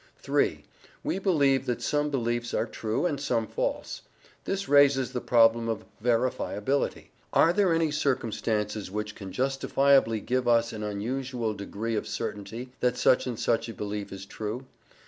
[0.27, 0.63] III.
[1.03, 4.01] We believe that some beliefs are true, and some false.
[4.45, 10.73] This raises the problem of VERIFIABILITY: are there any circumstances which can justifiably give us
[10.73, 14.65] an unusual degree of certainty that such and such a belief is true?